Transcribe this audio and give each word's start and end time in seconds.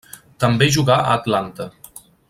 També 0.43 0.69
jugà 0.77 0.95
a 1.03 1.13
Atlanta. 1.19 1.71